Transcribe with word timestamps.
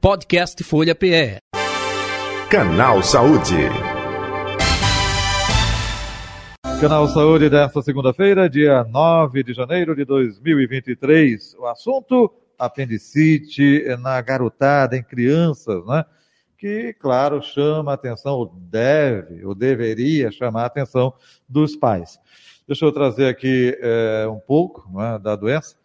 Podcast 0.00 0.62
Folha 0.62 0.94
PE. 0.94 1.38
Canal 2.48 3.02
Saúde. 3.02 3.56
Canal 6.80 7.08
Saúde 7.08 7.50
desta 7.50 7.82
segunda-feira, 7.82 8.48
dia 8.48 8.84
9 8.84 9.42
de 9.42 9.52
janeiro 9.52 9.96
de 9.96 10.04
2023. 10.04 11.56
O 11.58 11.66
assunto 11.66 12.32
apendicite 12.56 13.84
na 13.98 14.20
garotada, 14.20 14.96
em 14.96 15.02
crianças, 15.02 15.84
né? 15.84 16.04
Que, 16.56 16.92
claro, 16.92 17.42
chama 17.42 17.90
a 17.90 17.94
atenção, 17.94 18.34
ou 18.34 18.46
deve, 18.46 19.44
ou 19.44 19.52
deveria 19.52 20.30
chamar 20.30 20.62
a 20.62 20.66
atenção 20.66 21.12
dos 21.48 21.74
pais. 21.74 22.20
Deixa 22.68 22.84
eu 22.84 22.92
trazer 22.92 23.26
aqui 23.26 23.76
é, 23.80 24.28
um 24.28 24.38
pouco 24.38 24.88
né, 24.96 25.18
da 25.18 25.34
doença. 25.34 25.77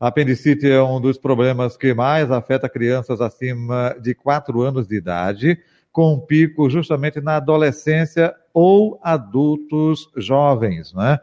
A 0.00 0.06
apendicite 0.06 0.66
é 0.66 0.82
um 0.82 0.98
dos 0.98 1.18
problemas 1.18 1.76
que 1.76 1.92
mais 1.92 2.30
afeta 2.30 2.70
crianças 2.70 3.20
acima 3.20 3.94
de 4.00 4.14
4 4.14 4.62
anos 4.62 4.88
de 4.88 4.96
idade, 4.96 5.58
com 5.92 6.18
pico 6.18 6.70
justamente 6.70 7.20
na 7.20 7.36
adolescência 7.36 8.34
ou 8.54 8.98
adultos 9.02 10.08
jovens, 10.16 10.94
né? 10.94 11.18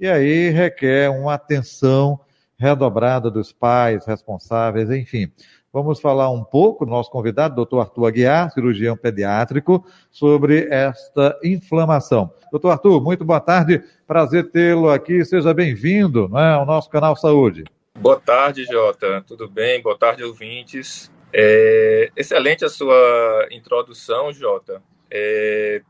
E 0.00 0.08
aí 0.08 0.48
requer 0.48 1.10
uma 1.10 1.34
atenção 1.34 2.18
redobrada 2.56 3.30
dos 3.30 3.52
pais 3.52 4.06
responsáveis, 4.06 4.90
enfim. 4.90 5.30
Vamos 5.70 6.00
falar 6.00 6.30
um 6.30 6.42
pouco, 6.42 6.86
nosso 6.86 7.10
convidado, 7.10 7.54
doutor 7.54 7.80
Arthur 7.80 8.06
Aguiar, 8.06 8.50
cirurgião 8.50 8.96
pediátrico, 8.96 9.84
sobre 10.10 10.68
esta 10.70 11.38
inflamação. 11.44 12.32
Doutor 12.50 12.70
Arthur, 12.70 13.02
muito 13.02 13.26
boa 13.26 13.40
tarde, 13.40 13.82
prazer 14.06 14.50
tê-lo 14.50 14.88
aqui, 14.88 15.22
seja 15.22 15.52
bem-vindo 15.52 16.30
né, 16.30 16.54
ao 16.54 16.64
nosso 16.64 16.88
canal 16.88 17.14
Saúde. 17.14 17.64
Boa 18.02 18.18
tarde, 18.18 18.64
Jota. 18.64 19.24
Tudo 19.28 19.48
bem? 19.48 19.80
Boa 19.80 19.96
tarde, 19.96 20.24
ouvintes. 20.24 21.08
É, 21.32 22.10
excelente 22.16 22.64
a 22.64 22.68
sua 22.68 23.46
introdução, 23.52 24.32
Jota. 24.32 24.82
É, 25.08 25.82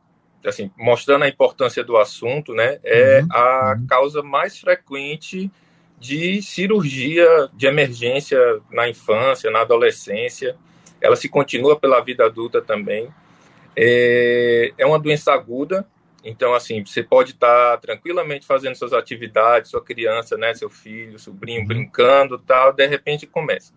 assim, 0.45 0.71
mostrando 0.77 1.23
a 1.23 1.29
importância 1.29 1.83
do 1.83 1.97
assunto, 1.97 2.53
né? 2.53 2.79
É 2.85 3.23
uhum. 3.23 3.29
a 3.31 3.77
uhum. 3.79 3.87
causa 3.87 4.23
mais 4.23 4.59
frequente 4.59 5.51
de 5.99 6.43
cirurgia 6.43 7.49
de 7.55 7.67
emergência 7.67 8.39
na 8.71 8.87
infância, 8.87 9.51
na 9.51 9.63
adolescência. 9.63 10.55
Ela 11.01 11.17
se 11.17 11.31
continua 11.31 11.81
pela 11.81 11.99
vida 12.03 12.27
adulta 12.27 12.61
também. 12.61 13.09
É, 13.75 14.71
é 14.77 14.85
uma 14.85 14.99
doença 14.99 15.33
aguda, 15.33 15.87
então, 16.25 16.55
assim, 16.55 16.85
você 16.85 17.03
pode 17.03 17.33
estar 17.33 17.79
tranquilamente 17.79 18.47
fazendo 18.47 18.77
suas 18.77 18.93
atividades, 18.93 19.71
sua 19.71 19.83
criança, 19.83 20.37
né, 20.37 20.55
seu 20.55 20.71
filho, 20.71 21.19
sobrinho, 21.19 21.63
uhum. 21.63 21.67
brincando 21.67 22.39
tal, 22.39 22.73
de 22.73 22.87
repente 22.87 23.27
começa. 23.27 23.73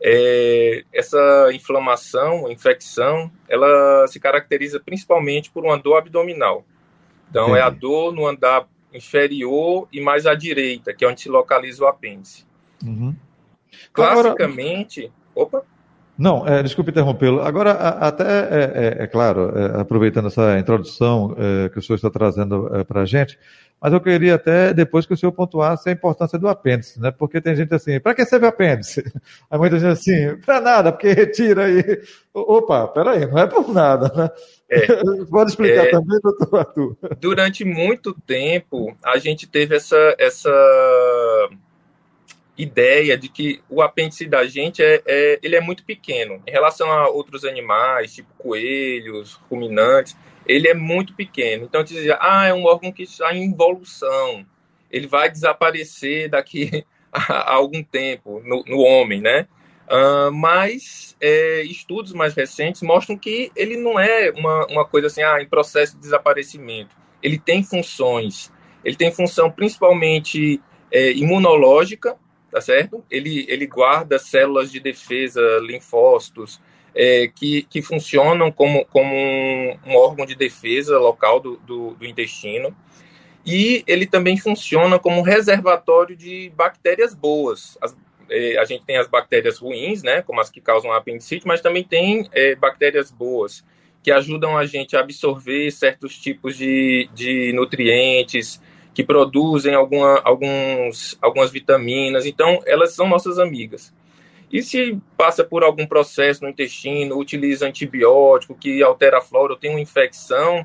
É, 0.00 0.84
essa 0.92 1.50
inflamação, 1.52 2.50
infecção, 2.50 3.30
ela 3.48 4.06
se 4.08 4.18
caracteriza 4.18 4.80
principalmente 4.80 5.50
por 5.50 5.64
uma 5.64 5.78
dor 5.78 5.98
abdominal. 5.98 6.64
Então, 7.30 7.54
é 7.54 7.60
a 7.60 7.70
dor 7.70 8.12
no 8.12 8.26
andar 8.26 8.68
inferior 8.92 9.88
e 9.92 10.00
mais 10.00 10.26
à 10.26 10.34
direita, 10.34 10.94
que 10.94 11.04
é 11.04 11.08
onde 11.08 11.20
se 11.20 11.28
localiza 11.28 11.84
o 11.84 11.86
apêndice. 11.86 12.46
Uhum. 12.84 13.14
Classicamente. 13.92 15.12
Agora... 15.34 15.58
Opa! 15.58 15.73
Não, 16.16 16.46
é, 16.46 16.62
desculpe 16.62 16.90
interrompê-lo. 16.90 17.40
Agora, 17.40 17.72
a, 17.72 18.08
até, 18.08 18.24
é, 18.24 18.98
é, 19.00 19.02
é 19.04 19.06
claro, 19.06 19.52
é, 19.56 19.80
aproveitando 19.80 20.28
essa 20.28 20.58
introdução 20.58 21.34
é, 21.36 21.68
que 21.68 21.78
o 21.78 21.82
senhor 21.82 21.96
está 21.96 22.08
trazendo 22.08 22.70
é, 22.74 22.84
para 22.84 23.02
a 23.02 23.04
gente, 23.04 23.36
mas 23.80 23.92
eu 23.92 24.00
queria 24.00 24.36
até 24.36 24.72
depois 24.72 25.04
que 25.04 25.12
o 25.12 25.16
senhor 25.16 25.32
pontuasse 25.32 25.88
a 25.88 25.92
importância 25.92 26.38
do 26.38 26.48
apêndice, 26.48 27.00
né? 27.00 27.10
Porque 27.10 27.40
tem 27.40 27.54
gente 27.56 27.74
assim, 27.74 27.98
para 28.00 28.14
que 28.14 28.24
serve 28.24 28.46
o 28.46 28.48
apêndice? 28.48 29.04
Aí 29.50 29.58
muita 29.58 29.78
gente 29.78 29.92
assim, 29.92 30.36
para 30.36 30.60
nada, 30.60 30.92
porque 30.92 31.12
retira 31.12 31.66
aí. 31.66 32.00
Opa, 32.32 32.88
peraí, 32.88 33.26
não 33.26 33.38
é 33.38 33.46
por 33.46 33.74
nada, 33.74 34.10
né? 34.16 34.30
Pode 35.30 35.50
explicar 35.50 35.90
também, 35.90 36.18
doutor 36.22 36.60
Arthur? 36.60 36.96
Durante 37.20 37.64
muito 37.64 38.14
tempo, 38.26 38.96
a 39.04 39.18
gente 39.18 39.46
teve 39.46 39.76
essa, 39.76 40.14
essa 40.18 40.50
ideia 42.56 43.18
de 43.18 43.28
que 43.28 43.60
o 43.68 43.82
apêndice 43.82 44.26
da 44.26 44.46
gente 44.46 44.82
é, 44.82 45.02
é, 45.06 45.38
ele 45.42 45.56
é 45.56 45.60
muito 45.60 45.84
pequeno 45.84 46.40
em 46.46 46.50
relação 46.50 46.90
a 46.90 47.08
outros 47.08 47.44
animais, 47.44 48.14
tipo 48.14 48.32
coelhos, 48.38 49.40
ruminantes, 49.50 50.16
ele 50.46 50.68
é 50.68 50.74
muito 50.74 51.14
pequeno. 51.14 51.64
Então 51.64 51.82
dizia, 51.82 52.16
ah, 52.20 52.46
é 52.46 52.54
um 52.54 52.64
órgão 52.64 52.92
que 52.92 53.02
está 53.02 53.34
em 53.34 53.50
evolução, 53.50 54.46
ele 54.90 55.06
vai 55.06 55.30
desaparecer 55.30 56.28
daqui 56.28 56.84
a, 57.12 57.54
algum 57.54 57.82
tempo 57.82 58.40
no, 58.44 58.62
no 58.66 58.78
homem, 58.78 59.20
né? 59.20 59.48
Uh, 59.84 60.32
mas 60.32 61.14
é, 61.20 61.62
estudos 61.62 62.14
mais 62.14 62.34
recentes 62.34 62.80
mostram 62.80 63.18
que 63.18 63.52
ele 63.54 63.76
não 63.76 64.00
é 64.00 64.30
uma, 64.30 64.66
uma 64.68 64.84
coisa 64.84 65.08
assim, 65.08 65.22
ah, 65.22 65.42
em 65.42 65.48
processo 65.48 65.94
de 65.94 66.00
desaparecimento. 66.00 66.96
Ele 67.22 67.38
tem 67.38 67.62
funções. 67.62 68.50
Ele 68.82 68.96
tem 68.96 69.12
função 69.12 69.50
principalmente 69.50 70.60
é, 70.90 71.12
imunológica, 71.12 72.16
tá 72.54 72.60
certo? 72.60 73.04
Ele, 73.10 73.44
ele 73.48 73.66
guarda 73.66 74.16
células 74.16 74.70
de 74.70 74.78
defesa, 74.78 75.40
linfócitos, 75.60 76.60
é, 76.94 77.26
que, 77.26 77.62
que 77.62 77.82
funcionam 77.82 78.52
como, 78.52 78.84
como 78.84 79.12
um, 79.12 79.76
um 79.84 79.96
órgão 79.96 80.24
de 80.24 80.36
defesa 80.36 80.96
local 80.96 81.40
do, 81.40 81.56
do, 81.56 81.94
do, 81.94 82.06
intestino. 82.06 82.72
E 83.44 83.82
ele 83.88 84.06
também 84.06 84.36
funciona 84.36 85.00
como 85.00 85.20
reservatório 85.20 86.14
de 86.14 86.52
bactérias 86.54 87.12
boas. 87.12 87.76
As, 87.82 87.96
é, 88.30 88.56
a 88.56 88.64
gente 88.64 88.84
tem 88.84 88.98
as 88.98 89.08
bactérias 89.08 89.58
ruins, 89.58 90.04
né, 90.04 90.22
como 90.22 90.40
as 90.40 90.48
que 90.48 90.60
causam 90.60 90.92
apendicite, 90.92 91.48
mas 91.48 91.60
também 91.60 91.82
tem 91.82 92.28
é, 92.30 92.54
bactérias 92.54 93.10
boas, 93.10 93.64
que 94.00 94.12
ajudam 94.12 94.56
a 94.56 94.64
gente 94.64 94.96
a 94.96 95.00
absorver 95.00 95.72
certos 95.72 96.16
tipos 96.16 96.56
de, 96.56 97.10
de 97.12 97.52
nutrientes, 97.52 98.62
que 98.94 99.02
produzem 99.02 99.74
alguma, 99.74 100.20
alguns, 100.24 101.18
algumas 101.20 101.50
vitaminas. 101.50 102.24
Então, 102.24 102.60
elas 102.64 102.94
são 102.94 103.08
nossas 103.08 103.38
amigas. 103.38 103.92
E 104.52 104.62
se 104.62 104.98
passa 105.16 105.42
por 105.42 105.64
algum 105.64 105.84
processo 105.84 106.44
no 106.44 106.48
intestino, 106.48 107.18
utiliza 107.18 107.66
antibiótico 107.66 108.54
que 108.54 108.82
altera 108.82 109.18
a 109.18 109.20
flora, 109.20 109.54
ou 109.54 109.58
tem 109.58 109.70
uma 109.70 109.80
infecção, 109.80 110.64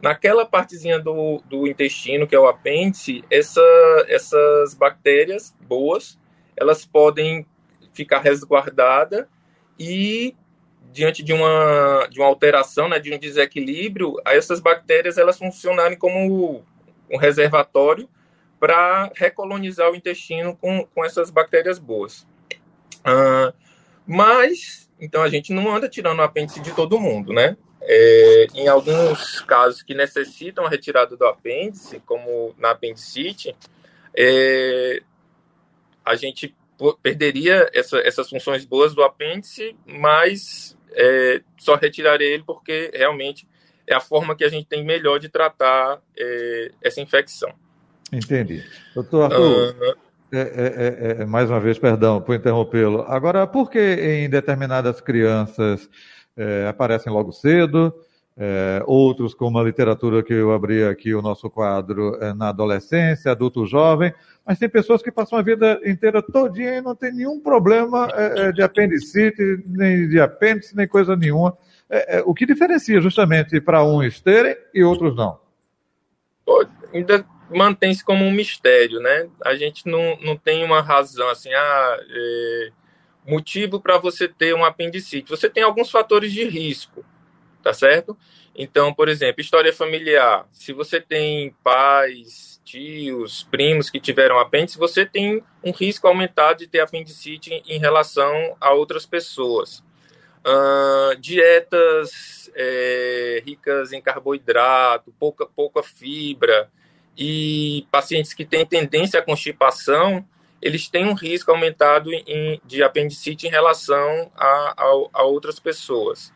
naquela 0.00 0.46
partezinha 0.46 1.00
do, 1.00 1.42
do 1.46 1.66
intestino, 1.66 2.26
que 2.26 2.34
é 2.36 2.38
o 2.38 2.46
apêndice, 2.46 3.24
essa, 3.28 3.60
essas 4.08 4.74
bactérias 4.74 5.56
boas, 5.62 6.18
elas 6.56 6.84
podem 6.84 7.44
ficar 7.92 8.20
resguardadas 8.20 9.26
e 9.78 10.36
diante 10.92 11.24
de 11.24 11.32
uma, 11.32 12.06
de 12.08 12.20
uma 12.20 12.28
alteração, 12.28 12.88
né, 12.88 13.00
de 13.00 13.12
um 13.12 13.18
desequilíbrio, 13.18 14.14
essas 14.26 14.60
bactérias 14.60 15.18
elas 15.18 15.38
funcionarem 15.38 15.98
como 15.98 16.62
um 17.10 17.16
reservatório 17.16 18.08
para 18.58 19.10
recolonizar 19.14 19.90
o 19.90 19.94
intestino 19.94 20.56
com, 20.56 20.86
com 20.86 21.04
essas 21.04 21.30
bactérias 21.30 21.78
boas. 21.78 22.26
Uh, 23.00 23.52
mas, 24.06 24.90
então 25.00 25.22
a 25.22 25.28
gente 25.28 25.52
não 25.52 25.74
anda 25.74 25.88
tirando 25.88 26.18
o 26.18 26.22
apêndice 26.22 26.60
de 26.60 26.72
todo 26.72 27.00
mundo, 27.00 27.32
né? 27.32 27.56
É, 27.82 28.46
em 28.54 28.66
alguns 28.66 29.42
casos 29.42 29.82
que 29.82 29.94
necessitam 29.94 30.64
a 30.64 30.70
retirada 30.70 31.16
do 31.16 31.26
apêndice, 31.26 32.00
como 32.06 32.54
na 32.56 32.70
apendicite, 32.70 33.54
é, 34.16 35.02
a 36.04 36.14
gente 36.14 36.54
perderia 37.02 37.70
essa, 37.74 37.98
essas 37.98 38.28
funções 38.28 38.64
boas 38.64 38.94
do 38.94 39.02
apêndice, 39.02 39.76
mas 39.86 40.76
é, 40.92 41.42
só 41.58 41.74
retiraria 41.74 42.26
ele 42.26 42.44
porque 42.44 42.90
realmente 42.94 43.46
é 43.86 43.94
a 43.94 44.00
forma 44.00 44.34
que 44.34 44.44
a 44.44 44.48
gente 44.48 44.66
tem 44.66 44.84
melhor 44.84 45.18
de 45.18 45.28
tratar 45.28 46.00
é, 46.18 46.70
essa 46.82 47.00
infecção. 47.00 47.52
Entendi. 48.12 48.62
Doutor 48.94 49.24
Arthur, 49.24 49.74
uh, 49.74 49.96
é, 50.32 51.16
é, 51.18 51.22
é, 51.22 51.26
mais 51.26 51.50
uma 51.50 51.60
vez, 51.60 51.78
perdão 51.78 52.20
por 52.20 52.34
interrompê-lo. 52.34 53.02
Agora, 53.02 53.46
por 53.46 53.70
que 53.70 53.78
em 53.78 54.28
determinadas 54.28 55.00
crianças 55.00 55.88
aparecem 56.68 57.12
logo 57.12 57.30
cedo, 57.30 57.94
outros, 58.86 59.32
como 59.32 59.56
a 59.56 59.62
literatura 59.62 60.20
que 60.20 60.32
eu 60.32 60.52
abri 60.52 60.82
aqui, 60.82 61.14
o 61.14 61.22
nosso 61.22 61.48
quadro, 61.48 62.18
na 62.34 62.48
adolescência, 62.48 63.30
adulto 63.30 63.64
jovem, 63.64 64.12
mas 64.44 64.58
tem 64.58 64.68
pessoas 64.68 65.00
que 65.00 65.12
passam 65.12 65.38
a 65.38 65.42
vida 65.42 65.80
inteira 65.84 66.20
todinha 66.20 66.78
e 66.78 66.80
não 66.80 66.96
tem 66.96 67.12
nenhum 67.12 67.38
problema 67.38 68.08
de 68.52 68.62
apendicite, 68.62 69.62
nem 69.64 70.08
de 70.08 70.20
apêndice, 70.20 70.74
nem 70.74 70.88
coisa 70.88 71.14
nenhuma 71.14 71.56
é, 71.94 72.18
é, 72.18 72.22
o 72.26 72.34
que 72.34 72.44
diferencia 72.44 73.00
justamente 73.00 73.60
para 73.60 73.84
uns 73.84 74.20
terem 74.20 74.56
e 74.74 74.82
outros 74.82 75.14
não? 75.14 75.38
Ainda 76.92 77.24
mantém-se 77.48 78.04
como 78.04 78.24
um 78.24 78.32
mistério, 78.32 78.98
né? 78.98 79.28
A 79.44 79.54
gente 79.54 79.86
não, 79.86 80.18
não 80.20 80.36
tem 80.36 80.64
uma 80.64 80.80
razão 80.80 81.28
assim, 81.28 81.52
ah, 81.54 81.98
é, 82.10 82.72
motivo 83.24 83.80
para 83.80 83.96
você 83.96 84.26
ter 84.26 84.54
um 84.56 84.64
apendicite. 84.64 85.30
Você 85.30 85.48
tem 85.48 85.62
alguns 85.62 85.88
fatores 85.88 86.32
de 86.32 86.44
risco, 86.44 87.04
tá 87.62 87.72
certo? 87.72 88.16
Então, 88.56 88.92
por 88.92 89.08
exemplo, 89.08 89.40
história 89.40 89.72
familiar. 89.72 90.48
Se 90.50 90.72
você 90.72 91.00
tem 91.00 91.54
pais, 91.62 92.60
tios, 92.64 93.44
primos 93.44 93.88
que 93.88 94.00
tiveram 94.00 94.40
apêndice, 94.40 94.78
você 94.78 95.06
tem 95.06 95.44
um 95.62 95.70
risco 95.70 96.08
aumentado 96.08 96.58
de 96.58 96.66
ter 96.66 96.80
apendicite 96.80 97.62
em 97.68 97.78
relação 97.78 98.56
a 98.60 98.72
outras 98.72 99.06
pessoas. 99.06 99.82
Uh, 100.46 101.16
dietas 101.18 102.50
é, 102.54 103.42
ricas 103.46 103.92
em 103.92 104.00
carboidrato, 104.00 105.12
pouca, 105.18 105.46
pouca 105.46 105.82
fibra, 105.82 106.70
e 107.16 107.86
pacientes 107.90 108.32
que 108.32 108.44
têm 108.44 108.66
tendência 108.66 109.20
à 109.20 109.22
constipação, 109.22 110.26
eles 110.60 110.88
têm 110.88 111.06
um 111.06 111.14
risco 111.14 111.50
aumentado 111.50 112.12
em, 112.12 112.60
de 112.64 112.82
apendicite 112.82 113.46
em 113.46 113.50
relação 113.50 114.30
a, 114.34 114.74
a, 114.76 115.08
a 115.12 115.22
outras 115.22 115.58
pessoas. 115.58 116.32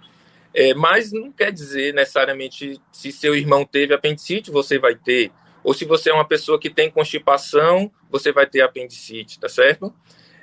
É, 0.55 0.75
mas 0.75 1.12
não 1.12 1.31
quer 1.31 1.52
dizer 1.52 1.94
necessariamente 1.94 2.81
se 2.93 3.12
seu 3.12 3.34
irmão 3.34 3.64
teve 3.64 3.94
apendicite, 3.94 4.50
você 4.50 4.78
vai 4.78 4.94
ter. 4.94 5.31
Ou 5.62 5.75
se 5.75 5.84
você 5.84 6.10
é 6.10 6.14
uma 6.14 6.26
pessoa 6.26 6.58
que 6.58 6.70
tem 6.70 6.90
constipação, 6.90 7.90
você 8.10 8.32
vai 8.32 8.46
ter 8.46 8.60
apendicite, 8.60 9.38
tá 9.38 9.49
certo? 9.49 9.94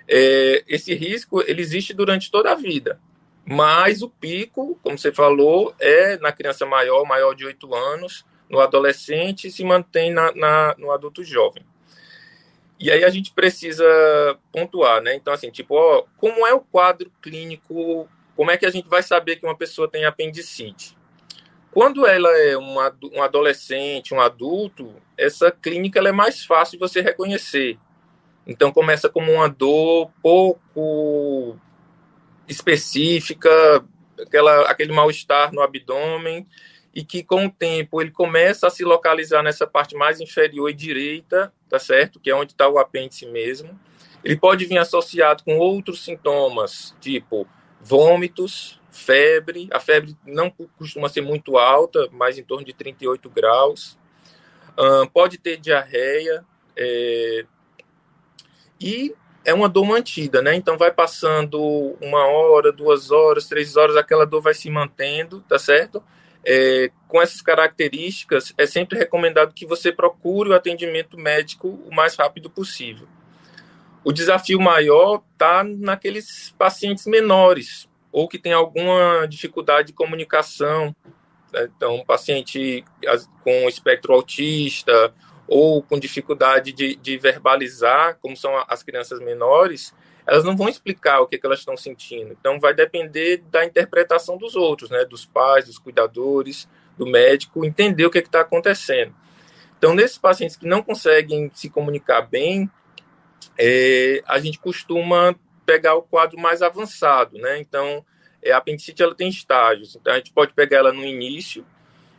É, 0.07 0.63
esse 0.67 0.93
risco 0.93 1.41
ele 1.47 1.61
existe 1.61 1.93
durante 1.93 2.29
toda 2.29 2.51
a 2.51 2.55
vida. 2.55 2.99
Mas 3.45 4.01
o 4.01 4.09
pico, 4.09 4.79
como 4.81 4.97
você 4.97 5.11
falou, 5.11 5.75
é 5.79 6.17
na 6.17 6.31
criança 6.31 6.65
maior, 6.65 7.05
maior 7.05 7.35
de 7.35 7.45
8 7.45 7.75
anos, 7.75 8.25
no 8.49 8.59
adolescente 8.59 9.47
e 9.47 9.51
se 9.51 9.63
mantém 9.63 10.11
na, 10.11 10.33
na, 10.33 10.75
no 10.77 10.91
adulto 10.91 11.23
jovem. 11.23 11.63
E 12.79 12.91
aí 12.91 13.03
a 13.03 13.09
gente 13.09 13.31
precisa 13.31 13.85
pontuar, 14.51 15.01
né? 15.01 15.15
Então, 15.15 15.33
assim, 15.33 15.49
tipo, 15.49 15.75
ó, 15.75 16.03
como 16.17 16.45
é 16.45 16.53
o 16.53 16.59
quadro 16.59 17.11
clínico, 17.21 18.09
como 18.35 18.51
é 18.51 18.57
que 18.57 18.65
a 18.65 18.69
gente 18.69 18.89
vai 18.89 19.01
saber 19.01 19.37
que 19.37 19.45
uma 19.45 19.55
pessoa 19.55 19.87
tem 19.87 20.05
apendicite? 20.05 20.97
Quando 21.71 22.05
ela 22.05 22.29
é 22.37 22.57
uma, 22.57 22.93
um 23.13 23.21
adolescente, 23.21 24.13
um 24.13 24.19
adulto, 24.19 24.93
essa 25.17 25.51
clínica 25.51 25.99
é 25.99 26.11
mais 26.11 26.45
fácil 26.45 26.73
de 26.73 26.79
você 26.79 27.01
reconhecer. 27.01 27.77
Então, 28.47 28.71
começa 28.71 29.09
como 29.09 29.31
uma 29.31 29.47
dor 29.47 30.11
pouco 30.21 31.59
específica, 32.47 33.49
aquela, 34.19 34.61
aquele 34.69 34.93
mal-estar 34.93 35.53
no 35.53 35.61
abdômen, 35.61 36.47
e 36.93 37.03
que 37.03 37.23
com 37.23 37.45
o 37.45 37.51
tempo 37.51 38.01
ele 38.01 38.11
começa 38.11 38.67
a 38.67 38.69
se 38.69 38.85
localizar 38.85 39.43
nessa 39.43 39.67
parte 39.67 39.95
mais 39.95 40.21
inferior 40.21 40.69
e 40.69 40.73
direita, 40.73 41.51
tá 41.69 41.77
certo? 41.77 42.19
Que 42.19 42.29
é 42.29 42.35
onde 42.35 42.53
está 42.53 42.69
o 42.69 42.79
apêndice 42.79 43.25
mesmo. 43.25 43.77
Ele 44.23 44.37
pode 44.37 44.65
vir 44.65 44.77
associado 44.77 45.43
com 45.43 45.57
outros 45.57 46.03
sintomas, 46.03 46.95
tipo 47.01 47.45
vômitos, 47.81 48.79
febre. 48.89 49.67
A 49.71 49.79
febre 49.79 50.17
não 50.25 50.49
costuma 50.49 51.09
ser 51.09 51.21
muito 51.21 51.57
alta, 51.57 52.07
mas 52.11 52.37
em 52.37 52.43
torno 52.43 52.65
de 52.65 52.73
38 52.73 53.29
graus. 53.29 53.97
Um, 54.77 55.05
pode 55.05 55.37
ter 55.37 55.57
diarreia. 55.57 56.45
É... 56.77 57.45
E 58.79 59.13
é 59.45 59.53
uma 59.53 59.69
dor 59.69 59.85
mantida, 59.85 60.41
né? 60.41 60.55
Então 60.55 60.77
vai 60.77 60.91
passando 60.91 61.95
uma 62.01 62.25
hora, 62.25 62.71
duas 62.71 63.11
horas, 63.11 63.47
três 63.47 63.77
horas, 63.77 63.95
aquela 63.95 64.25
dor 64.25 64.41
vai 64.41 64.53
se 64.53 64.69
mantendo, 64.69 65.41
tá 65.47 65.59
certo? 65.59 66.03
É, 66.43 66.91
com 67.07 67.21
essas 67.21 67.41
características, 67.41 68.53
é 68.57 68.65
sempre 68.65 68.97
recomendado 68.97 69.53
que 69.53 69.65
você 69.65 69.91
procure 69.91 70.49
o 70.49 70.55
atendimento 70.55 71.17
médico 71.17 71.67
o 71.67 71.93
mais 71.93 72.15
rápido 72.15 72.49
possível. 72.49 73.07
O 74.03 74.11
desafio 74.11 74.59
maior 74.59 75.23
está 75.33 75.63
naqueles 75.63 76.53
pacientes 76.57 77.05
menores 77.05 77.87
ou 78.11 78.27
que 78.27 78.39
tem 78.39 78.53
alguma 78.53 79.25
dificuldade 79.27 79.87
de 79.87 79.93
comunicação. 79.93 80.95
Né? 81.51 81.69
Então, 81.75 82.03
paciente 82.05 82.83
com 83.43 83.67
espectro 83.67 84.13
autista 84.13 85.13
ou 85.47 85.81
com 85.81 85.99
dificuldade 85.99 86.71
de, 86.71 86.95
de 86.95 87.17
verbalizar, 87.17 88.17
como 88.21 88.35
são 88.35 88.51
as 88.67 88.81
crianças 88.81 89.19
menores, 89.19 89.93
elas 90.25 90.43
não 90.43 90.57
vão 90.57 90.67
explicar 90.67 91.19
o 91.21 91.27
que, 91.27 91.37
que 91.37 91.45
elas 91.45 91.59
estão 91.59 91.77
sentindo. 91.77 92.35
Então, 92.39 92.59
vai 92.59 92.73
depender 92.73 93.43
da 93.51 93.63
interpretação 93.63 94.37
dos 94.37 94.55
outros, 94.55 94.89
né? 94.89 95.05
dos 95.05 95.25
pais, 95.25 95.65
dos 95.65 95.77
cuidadores, 95.77 96.67
do 96.97 97.05
médico, 97.05 97.63
entender 97.63 98.05
o 98.05 98.09
que 98.09 98.19
está 98.19 98.41
acontecendo. 98.41 99.13
Então, 99.77 99.93
nesses 99.93 100.17
pacientes 100.17 100.55
que 100.55 100.65
não 100.65 100.81
conseguem 100.81 101.51
se 101.53 101.69
comunicar 101.69 102.21
bem, 102.21 102.69
é, 103.57 104.23
a 104.25 104.39
gente 104.39 104.57
costuma 104.57 105.35
pegar 105.65 105.95
o 105.95 106.01
quadro 106.01 106.39
mais 106.39 106.61
avançado, 106.61 107.37
né? 107.37 107.59
Então, 107.59 108.03
é, 108.41 108.51
a 108.51 108.57
apendicite 108.57 109.03
ela 109.03 109.13
tem 109.13 109.29
estágios. 109.29 109.95
Então, 109.95 110.13
a 110.13 110.17
gente 110.17 110.31
pode 110.31 110.53
pegar 110.53 110.77
ela 110.77 110.93
no 110.93 111.03
início, 111.03 111.65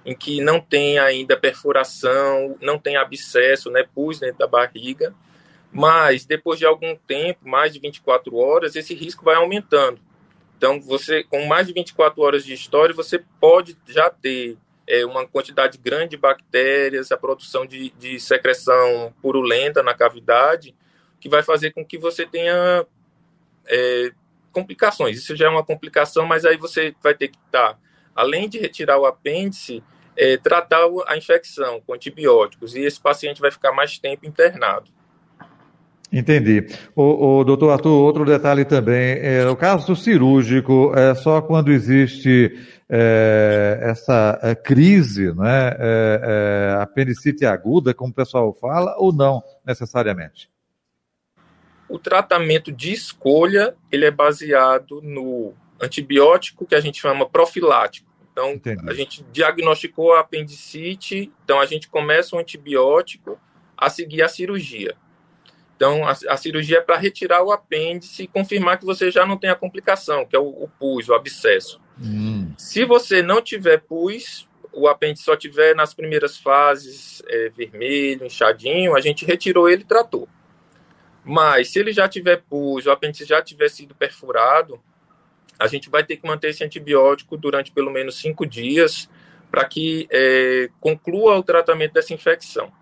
em 0.06 0.14
que 0.14 0.40
não 0.40 0.60
tem 0.60 1.00
ainda 1.00 1.36
perfuração, 1.36 2.56
não 2.60 2.78
tem 2.78 2.96
abscesso, 2.96 3.70
né, 3.72 3.84
pus 3.92 4.20
dentro 4.20 4.38
da 4.38 4.46
barriga, 4.46 5.12
mas 5.72 6.24
depois 6.24 6.60
de 6.60 6.64
algum 6.64 6.94
tempo, 6.94 7.46
mais 7.46 7.72
de 7.72 7.80
24 7.80 8.36
horas, 8.36 8.76
esse 8.76 8.94
risco 8.94 9.24
vai 9.24 9.34
aumentando. 9.34 10.00
Então, 10.56 10.80
você, 10.80 11.24
com 11.24 11.44
mais 11.44 11.66
de 11.66 11.72
24 11.72 12.22
horas 12.22 12.44
de 12.44 12.54
história, 12.54 12.94
você 12.94 13.22
pode 13.40 13.76
já 13.84 14.08
ter 14.08 14.56
é, 14.86 15.04
uma 15.04 15.26
quantidade 15.26 15.76
grande 15.76 16.10
de 16.10 16.16
bactérias, 16.16 17.10
a 17.10 17.16
produção 17.16 17.66
de, 17.66 17.90
de 17.98 18.20
secreção 18.20 19.12
purulenta 19.20 19.82
na 19.82 19.92
cavidade, 19.92 20.72
que 21.18 21.28
vai 21.28 21.42
fazer 21.42 21.72
com 21.72 21.84
que 21.84 21.98
você 21.98 22.24
tenha 22.24 22.86
é, 23.66 24.12
complicações. 24.52 25.18
Isso 25.18 25.34
já 25.34 25.46
é 25.46 25.50
uma 25.50 25.64
complicação, 25.64 26.24
mas 26.24 26.44
aí 26.44 26.56
você 26.56 26.94
vai 27.02 27.12
ter 27.12 27.28
que 27.28 27.38
estar, 27.44 27.74
tá, 27.74 27.78
além 28.14 28.48
de 28.48 28.58
retirar 28.58 28.98
o 28.98 29.04
apêndice, 29.04 29.82
é, 30.16 30.36
tratar 30.36 30.86
a 31.06 31.16
infecção 31.16 31.80
com 31.86 31.94
antibióticos, 31.94 32.74
e 32.74 32.80
esse 32.80 33.00
paciente 33.00 33.40
vai 33.40 33.50
ficar 33.50 33.72
mais 33.72 33.98
tempo 33.98 34.26
internado. 34.26 34.90
Entendi. 36.12 36.66
O, 36.94 37.40
o 37.40 37.44
doutor 37.44 37.70
Arthur, 37.70 37.90
outro 37.90 38.24
detalhe 38.24 38.64
também, 38.64 39.18
é, 39.18 39.44
no 39.44 39.56
caso 39.56 39.94
cirúrgico, 39.96 40.92
é 40.94 41.14
só 41.14 41.42
quando 41.42 41.72
existe 41.72 42.56
é, 42.88 43.78
essa 43.82 44.38
é, 44.42 44.54
crise, 44.54 45.34
né, 45.34 45.76
é, 45.78 46.20
é, 46.78 46.82
apendicite 46.82 47.44
aguda, 47.44 47.92
como 47.92 48.12
o 48.12 48.14
pessoal 48.14 48.54
fala, 48.54 48.94
ou 48.98 49.12
não 49.12 49.42
necessariamente? 49.64 50.48
O 51.88 51.98
tratamento 51.98 52.72
de 52.72 52.92
escolha, 52.92 53.74
ele 53.90 54.04
é 54.04 54.10
baseado 54.10 55.00
no 55.02 55.52
antibiótico 55.80 56.66
que 56.66 56.74
a 56.74 56.80
gente 56.80 57.00
chama 57.00 57.28
profilático. 57.28 58.05
Então, 58.36 58.52
Entendi. 58.52 58.82
a 58.86 58.92
gente 58.92 59.24
diagnosticou 59.32 60.12
a 60.12 60.20
apendicite, 60.20 61.32
então 61.42 61.58
a 61.58 61.64
gente 61.64 61.88
começa 61.88 62.36
o 62.36 62.38
antibiótico 62.38 63.40
a 63.74 63.88
seguir 63.88 64.20
a 64.20 64.28
cirurgia. 64.28 64.94
Então, 65.74 66.06
a, 66.06 66.10
a 66.10 66.36
cirurgia 66.36 66.78
é 66.78 66.80
para 66.82 66.98
retirar 66.98 67.42
o 67.42 67.50
apêndice 67.50 68.24
e 68.24 68.26
confirmar 68.26 68.78
que 68.78 68.84
você 68.84 69.10
já 69.10 69.24
não 69.24 69.38
tem 69.38 69.48
a 69.48 69.54
complicação, 69.54 70.26
que 70.26 70.36
é 70.36 70.38
o, 70.38 70.48
o 70.48 70.68
pus, 70.78 71.08
o 71.08 71.14
abscesso. 71.14 71.80
Hum. 71.98 72.52
Se 72.58 72.84
você 72.84 73.22
não 73.22 73.40
tiver 73.40 73.78
pus, 73.78 74.46
o 74.70 74.86
apêndice 74.86 75.24
só 75.24 75.34
tiver 75.34 75.74
nas 75.74 75.94
primeiras 75.94 76.36
fases 76.36 77.22
é, 77.28 77.48
vermelho, 77.48 78.26
inchadinho, 78.26 78.94
a 78.94 79.00
gente 79.00 79.24
retirou 79.24 79.66
ele 79.66 79.80
e 79.80 79.86
tratou. 79.86 80.28
Mas 81.24 81.70
se 81.70 81.78
ele 81.78 81.90
já 81.90 82.06
tiver 82.06 82.42
pus, 82.42 82.84
o 82.84 82.90
apêndice 82.90 83.24
já 83.24 83.40
tiver 83.40 83.70
sido 83.70 83.94
perfurado, 83.94 84.78
a 85.58 85.66
gente 85.66 85.88
vai 85.88 86.04
ter 86.04 86.16
que 86.16 86.26
manter 86.26 86.50
esse 86.50 86.64
antibiótico 86.64 87.36
durante 87.36 87.72
pelo 87.72 87.90
menos 87.90 88.16
cinco 88.16 88.46
dias 88.46 89.08
para 89.50 89.64
que 89.64 90.06
é, 90.10 90.68
conclua 90.80 91.36
o 91.38 91.42
tratamento 91.42 91.94
dessa 91.94 92.12
infecção. 92.12 92.72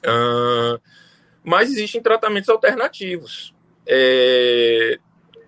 Uh, 0.00 0.80
mas 1.42 1.70
existem 1.70 2.02
tratamentos 2.02 2.48
alternativos. 2.48 3.54
É, 3.86 4.98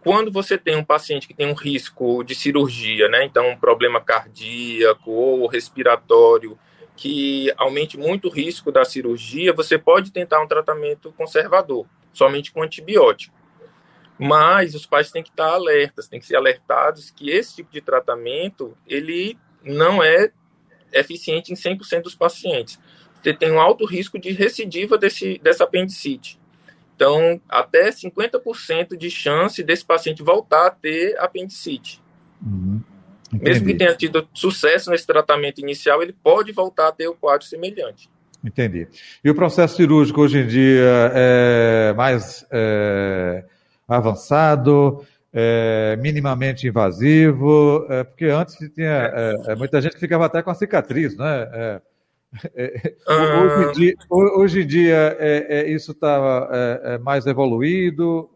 quando 0.03 0.33
você 0.33 0.59
tem 0.59 0.77
um 0.77 0.85
paciente 0.85 1.29
que 1.29 1.35
tem 1.35 1.47
um 1.47 1.55
risco 1.55 2.25
de 2.25 2.35
cirurgia, 2.35 3.09
né, 3.09 3.25
então 3.25 3.51
um 3.51 3.57
problema 3.57 4.01
cardíaco 4.01 5.11
ou 5.11 5.47
respiratório 5.47 6.59
que 6.97 7.53
aumente 7.57 7.97
muito 7.97 8.29
o 8.29 8.31
risco 8.31 8.71
da 8.71 8.85
cirurgia, 8.85 9.53
você 9.53 9.79
pode 9.79 10.13
tentar 10.13 10.43
um 10.43 10.47
tratamento 10.47 11.13
conservador, 11.13 11.87
somente 12.13 12.53
com 12.53 12.63
antibiótico. 12.63 13.35
Mas 14.23 14.75
os 14.75 14.87
pais 14.87 15.11
têm 15.11 15.23
que 15.23 15.31
estar 15.31 15.53
alertas, 15.53 16.09
têm 16.09 16.21
que 16.21 16.27
ser 16.27 16.37
alertados 16.37 17.11
que 17.11 17.31
esse 17.31 17.57
tipo 17.57 17.73
de 17.73 17.81
tratamento 17.81 18.77
ele 18.87 19.39
não 19.63 20.03
é 20.03 20.31
eficiente 20.93 21.53
em 21.53 21.57
100% 21.57 22.03
dos 22.03 22.15
pacientes 22.15 22.79
você 23.23 23.33
tem 23.33 23.53
um 23.53 23.61
alto 23.61 23.85
risco 23.85 24.19
de 24.19 24.33
recidiva 24.33 24.99
desse, 24.99 25.41
dessa 25.43 25.65
apendicite. 25.65 26.39
Então, 26.95 27.41
até 27.49 27.91
50% 27.91 28.97
de 28.97 29.11
chance 29.11 29.63
desse 29.63 29.85
paciente 29.85 30.23
voltar 30.23 30.67
a 30.67 30.71
ter 30.71 31.17
apendicite. 31.19 32.03
Uhum. 32.45 32.81
Mesmo 33.33 33.67
que 33.67 33.75
tenha 33.75 33.95
tido 33.95 34.29
sucesso 34.35 34.91
nesse 34.91 35.07
tratamento 35.07 35.61
inicial, 35.61 36.03
ele 36.03 36.13
pode 36.13 36.53
voltar 36.53 36.89
a 36.89 36.93
ter 36.93 37.09
o 37.09 37.15
quadro 37.15 37.47
semelhante. 37.47 38.11
Entendi. 38.45 38.89
E 39.25 39.31
o 39.31 39.35
processo 39.35 39.77
cirúrgico 39.77 40.21
hoje 40.21 40.39
em 40.41 40.47
dia 40.47 41.13
é 41.15 41.95
mais 41.97 42.45
é, 42.51 43.45
avançado, 43.97 45.05
é, 45.33 45.97
minimamente 45.99 46.69
invasivo, 46.69 47.87
é, 47.89 48.05
porque 48.05 48.27
antes 48.27 48.57
tinha 48.75 49.11
é, 49.15 49.53
é, 49.53 49.55
muita 49.55 49.81
gente 49.81 49.97
ficava 49.99 50.27
até 50.27 50.43
com 50.43 50.51
a 50.51 50.55
cicatriz, 50.55 51.17
né? 51.17 51.49
É, 51.53 51.83
é, 52.55 52.95
ah. 53.09 53.41
hoje, 53.41 53.69
em 53.69 53.73
dia, 53.73 53.95
hoje 54.11 54.63
em 54.63 54.67
dia 54.67 55.19
isso 55.67 55.93
está 55.93 56.99
mais 57.03 57.27
evoluído? 57.27 58.29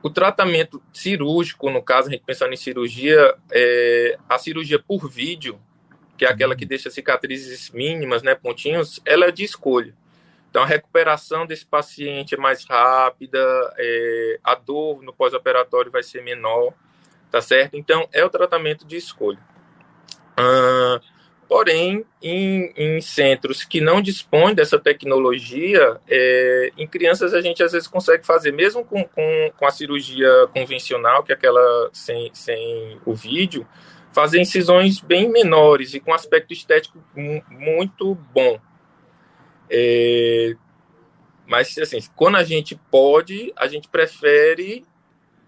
o 0.00 0.10
tratamento 0.10 0.82
cirúrgico, 0.92 1.70
no 1.70 1.82
caso, 1.82 2.08
a 2.08 2.10
gente 2.10 2.24
pensando 2.26 2.52
em 2.52 2.58
cirurgia, 2.58 3.34
a 4.28 4.38
cirurgia 4.38 4.78
por 4.78 5.08
vídeo, 5.08 5.58
que 6.18 6.26
é 6.26 6.28
aquela 6.28 6.54
que 6.54 6.66
deixa 6.66 6.90
cicatrizes 6.90 7.70
mínimas, 7.70 8.22
né, 8.22 8.34
pontinhos, 8.34 9.00
ela 9.06 9.24
é 9.24 9.32
de 9.32 9.44
escolha. 9.44 9.94
Então, 10.54 10.62
a 10.62 10.66
recuperação 10.66 11.44
desse 11.44 11.66
paciente 11.66 12.36
é 12.36 12.38
mais 12.38 12.64
rápida, 12.64 13.40
é, 13.76 14.38
a 14.44 14.54
dor 14.54 15.02
no 15.02 15.12
pós-operatório 15.12 15.90
vai 15.90 16.04
ser 16.04 16.22
menor, 16.22 16.72
tá 17.28 17.40
certo? 17.40 17.76
Então, 17.76 18.08
é 18.12 18.24
o 18.24 18.30
tratamento 18.30 18.86
de 18.86 18.96
escolha. 18.96 19.40
Porém, 21.48 22.04
em, 22.22 22.72
em, 22.76 23.00
centros 23.00 23.64
que 23.64 23.80
não 23.80 24.00
dispõem 24.00 24.54
dessa 24.54 24.78
tecnologia, 24.78 26.00
é, 26.08 26.70
em 26.78 26.86
crianças 26.86 27.34
a 27.34 27.40
gente 27.40 27.60
às 27.60 27.72
vezes 27.72 27.88
consegue 27.88 28.24
fazer, 28.24 28.52
mesmo 28.52 28.84
com, 28.84 29.02
com, 29.02 29.52
com, 29.56 29.66
a 29.66 29.72
cirurgia 29.72 30.46
convencional, 30.54 31.24
que 31.24 31.32
é 31.32 31.34
aquela 31.34 31.90
sem, 31.92 32.30
sem 32.32 33.00
o 33.04 33.12
vídeo, 33.12 33.66
fazer 34.12 34.40
incisões 34.40 35.00
bem 35.00 35.28
menores 35.28 35.94
e 35.94 36.00
com 36.00 36.14
aspecto 36.14 36.52
estético 36.52 36.96
muito 37.50 38.14
bom. 38.32 38.60
É, 39.70 40.54
mas, 41.46 41.76
assim, 41.78 41.98
quando 42.16 42.36
a 42.36 42.44
gente 42.44 42.74
pode, 42.90 43.52
a 43.56 43.66
gente 43.66 43.88
prefere 43.88 44.84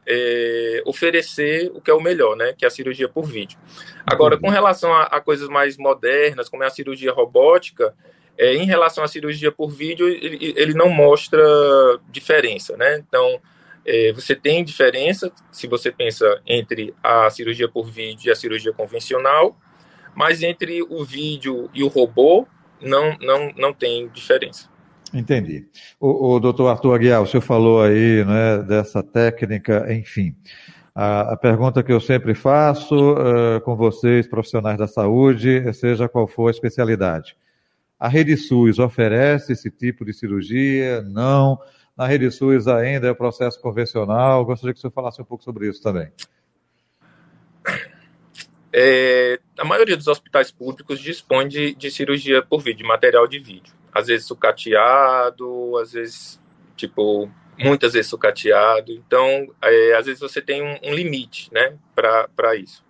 é, 0.06 0.82
oferecer 0.84 1.70
o 1.74 1.80
que 1.80 1.90
é 1.90 1.94
o 1.94 2.00
melhor, 2.00 2.36
né? 2.36 2.54
Que 2.56 2.64
é 2.64 2.68
a 2.68 2.70
cirurgia 2.70 3.08
por 3.08 3.24
vídeo. 3.24 3.58
Agora, 4.06 4.38
com 4.38 4.48
relação 4.48 4.92
a, 4.92 5.04
a 5.04 5.20
coisas 5.20 5.48
mais 5.48 5.76
modernas, 5.76 6.48
como 6.48 6.62
é 6.62 6.66
a 6.66 6.70
cirurgia 6.70 7.12
robótica, 7.12 7.94
é, 8.38 8.54
em 8.54 8.66
relação 8.66 9.02
à 9.02 9.08
cirurgia 9.08 9.50
por 9.50 9.70
vídeo, 9.70 10.08
ele, 10.08 10.54
ele 10.56 10.74
não 10.74 10.90
mostra 10.90 11.42
diferença, 12.10 12.76
né? 12.76 12.98
Então, 12.98 13.40
é, 13.84 14.12
você 14.12 14.34
tem 14.34 14.62
diferença 14.64 15.32
se 15.50 15.66
você 15.66 15.90
pensa 15.90 16.40
entre 16.46 16.94
a 17.02 17.30
cirurgia 17.30 17.68
por 17.68 17.86
vídeo 17.86 18.28
e 18.28 18.30
a 18.30 18.36
cirurgia 18.36 18.72
convencional, 18.72 19.56
mas 20.14 20.42
entre 20.42 20.82
o 20.82 21.04
vídeo 21.04 21.70
e 21.72 21.82
o 21.82 21.88
robô 21.88 22.46
não, 22.80 23.16
não, 23.18 23.52
não 23.56 23.72
tem 23.72 24.08
diferença. 24.08 24.68
Entendi. 25.12 25.66
O, 26.00 26.34
o 26.34 26.40
doutor 26.40 26.68
Arthur 26.68 26.94
Aguiar, 26.94 27.22
o 27.22 27.26
senhor 27.26 27.42
falou 27.42 27.82
aí 27.82 28.24
né, 28.24 28.58
dessa 28.62 29.02
técnica, 29.02 29.86
enfim. 29.92 30.34
A, 30.94 31.32
a 31.34 31.36
pergunta 31.36 31.82
que 31.82 31.92
eu 31.92 32.00
sempre 32.00 32.34
faço 32.34 33.12
uh, 33.12 33.60
com 33.62 33.76
vocês, 33.76 34.26
profissionais 34.26 34.78
da 34.78 34.86
saúde, 34.86 35.72
seja 35.74 36.08
qual 36.08 36.26
for 36.26 36.48
a 36.48 36.50
especialidade. 36.50 37.36
A 37.98 38.08
Rede 38.08 38.36
SUS 38.36 38.78
oferece 38.78 39.52
esse 39.52 39.70
tipo 39.70 40.04
de 40.04 40.12
cirurgia? 40.12 41.02
Não. 41.02 41.58
Na 41.96 42.06
Rede 42.06 42.30
SUS 42.30 42.68
ainda 42.68 43.08
é 43.08 43.10
o 43.10 43.16
processo 43.16 43.60
convencional. 43.60 44.44
Gostaria 44.44 44.74
que 44.74 44.78
o 44.78 44.80
senhor 44.80 44.92
falasse 44.92 45.20
um 45.20 45.24
pouco 45.24 45.42
sobre 45.42 45.68
isso 45.68 45.82
também. 45.82 46.10
É, 48.78 49.40
a 49.58 49.64
maioria 49.64 49.96
dos 49.96 50.06
hospitais 50.06 50.50
públicos 50.50 51.00
dispõe 51.00 51.48
de, 51.48 51.74
de 51.74 51.90
cirurgia 51.90 52.42
por 52.42 52.60
vídeo, 52.60 52.86
material 52.86 53.26
de 53.26 53.38
vídeo 53.38 53.72
às 53.96 54.08
vezes 54.08 54.26
sucateado, 54.26 55.78
às 55.78 55.92
vezes, 55.92 56.40
tipo, 56.76 57.30
muitas 57.58 57.94
vezes 57.94 58.10
sucateado. 58.10 58.92
Então, 58.92 59.48
é, 59.62 59.94
às 59.94 60.04
vezes 60.04 60.20
você 60.20 60.42
tem 60.42 60.62
um, 60.62 60.78
um 60.82 60.94
limite, 60.94 61.50
né, 61.52 61.78
para 61.94 62.54
isso. 62.54 62.84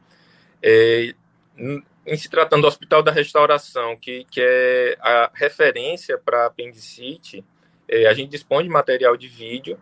É, 0.60 1.14
em 1.56 2.16
se 2.16 2.28
tratando 2.28 2.62
do 2.62 2.66
Hospital 2.66 3.04
da 3.04 3.12
Restauração, 3.12 3.96
que, 3.96 4.24
que 4.28 4.40
é 4.40 4.96
a 5.00 5.30
referência 5.32 6.18
para 6.18 6.46
apendicite, 6.46 7.44
é, 7.88 8.06
a 8.08 8.12
gente 8.12 8.30
dispõe 8.30 8.64
de 8.64 8.68
material 8.68 9.16
de 9.16 9.28
vídeo, 9.28 9.78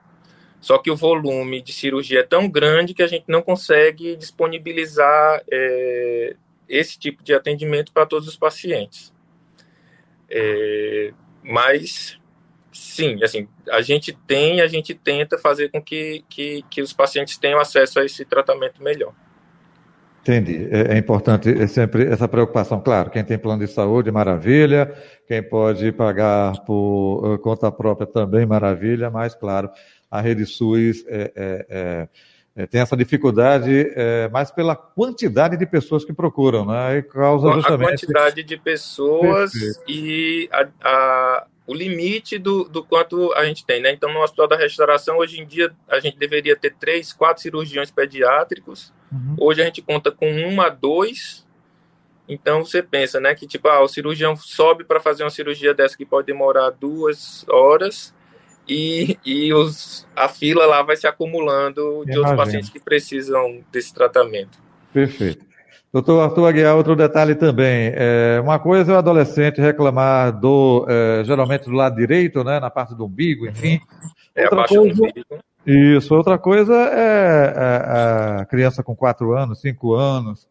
só 0.65 0.79
que 0.79 0.91
o 0.91 0.97
volume 0.97 1.61
de 1.61 1.75
cirurgia 1.75 2.21
é 2.21 2.23
tão 2.23 2.49
grande 2.49 2.95
que 2.95 3.03
a 3.03 3.07
gente 3.07 3.27
não 3.29 3.43
consegue 3.43 4.17
disponibilizar 4.17 5.43
é, 5.53 6.37
esse 6.67 6.99
tipo 6.99 7.23
de 7.23 7.35
atendimento 7.35 7.93
para 7.93 8.07
todos 8.07 8.27
os 8.27 8.35
pacientes. 8.35 9.13
É, 10.27 11.13
mas, 11.43 12.19
sim, 12.73 13.23
assim, 13.23 13.47
a 13.71 13.83
gente 13.83 14.17
tem, 14.27 14.63
a 14.63 14.67
gente 14.67 14.95
tenta 14.95 15.37
fazer 15.37 15.69
com 15.69 15.83
que, 15.83 16.25
que, 16.31 16.65
que 16.71 16.81
os 16.81 16.95
pacientes 16.95 17.37
tenham 17.37 17.61
acesso 17.61 18.01
a 18.01 18.05
esse 18.07 18.25
tratamento 18.25 18.83
melhor. 18.83 19.13
Entendi. 20.23 20.67
É, 20.71 20.95
é 20.95 20.97
importante 20.97 21.51
é 21.51 21.67
sempre 21.67 22.07
essa 22.07 22.27
preocupação. 22.27 22.81
Claro, 22.81 23.11
quem 23.11 23.23
tem 23.23 23.37
plano 23.37 23.67
de 23.67 23.71
saúde, 23.71 24.11
maravilha. 24.11 24.91
Quem 25.29 25.43
pode 25.43 25.93
pagar 25.93 26.65
por 26.65 27.39
conta 27.41 27.71
própria 27.71 28.07
também, 28.07 28.47
maravilha. 28.47 29.11
Mas, 29.11 29.35
claro, 29.35 29.69
a 30.15 30.21
rede 30.21 30.47
SUS 30.47 31.05
é, 31.07 31.33
é, 31.35 31.67
é 31.69 32.09
é, 32.57 32.67
tem 32.67 32.81
essa 32.81 32.97
dificuldade 32.97 33.91
é, 33.97 34.29
mais 34.29 34.49
pela 34.53 34.77
quantidade 34.77 35.57
de 35.57 35.67
pessoas 35.67 36.05
que 36.05 36.13
procuram, 36.13 36.65
né? 36.65 36.99
E 36.99 37.03
causa 37.03 37.51
justamente... 37.51 37.85
A 37.85 37.89
quantidade 37.91 38.45
de 38.45 38.57
pessoas 38.57 39.51
Perfeito. 39.51 39.83
e 39.89 40.49
a, 40.53 40.69
a, 40.85 41.47
o 41.67 41.75
limite 41.75 42.39
do, 42.39 42.63
do 42.63 42.85
quanto 42.85 43.33
a 43.33 43.45
gente 43.45 43.67
tem, 43.67 43.83
né? 43.83 43.91
Então, 43.91 44.13
no 44.13 44.21
Hospital 44.21 44.47
da 44.47 44.57
Restauração, 44.57 45.19
hoje 45.19 45.41
em 45.41 45.47
dia, 45.47 45.75
a 45.89 45.99
gente 45.99 46.17
deveria 46.17 46.55
ter 46.55 46.73
três, 46.79 47.13
quatro 47.13 47.43
cirurgiões 47.43 47.91
pediátricos. 47.91 48.93
Uhum. 49.11 49.35
Hoje 49.41 49.61
a 49.61 49.65
gente 49.65 49.83
conta 49.83 50.13
com 50.13 50.31
uma, 50.31 50.69
dois. 50.69 51.45
Então, 52.29 52.65
você 52.65 52.85
pensa, 52.85 53.19
né? 53.19 53.35
Que, 53.35 53.49
tipo, 53.49 53.67
ah, 53.67 53.81
o 53.81 53.89
cirurgião 53.89 54.37
sobe 54.37 54.85
para 54.85 55.01
fazer 55.01 55.25
uma 55.25 55.31
cirurgia 55.31 55.75
dessa 55.75 55.97
que 55.97 56.07
pode 56.07 56.29
demorar 56.29 56.71
duas 56.71 57.45
horas 57.49 58.15
e, 58.69 59.19
e 59.25 59.53
os, 59.53 60.07
a 60.17 60.29
fila 60.29 60.67
lá 60.67 60.83
vai 60.83 60.97
se 60.97 61.07
acumulando 61.07 62.05
de 62.07 62.17
outros 62.19 62.37
pacientes 62.37 62.71
que 62.71 62.81
precisam 62.81 63.61
desse 63.71 63.93
tratamento. 63.93 64.59
Perfeito. 64.93 65.45
Doutor 65.93 66.23
Arthur 66.23 66.49
Aguiar, 66.49 66.77
outro 66.77 66.97
detalhe 66.97 67.37
também. 67.37 67.93
É, 67.95 68.41
uma 68.43 68.59
coisa 68.59 68.91
é 68.91 68.95
o 68.97 68.99
adolescente 68.99 69.61
reclamar 69.61 70.33
do, 70.33 70.85
é, 70.89 71.23
geralmente 71.25 71.67
do 71.67 71.73
lado 71.73 71.95
direito, 71.95 72.43
né, 72.43 72.59
na 72.59 72.69
parte 72.69 72.97
do 72.97 73.05
umbigo, 73.05 73.47
enfim. 73.47 73.81
É, 74.35 74.43
outra 74.43 74.67
coisa, 74.67 75.03
Isso, 75.65 76.15
outra 76.15 76.37
coisa 76.37 76.75
é, 76.75 77.55
é 77.57 78.41
a 78.41 78.45
criança 78.47 78.83
com 78.83 78.97
4 78.97 79.37
anos, 79.37 79.61
5 79.61 79.95
anos. 79.95 80.49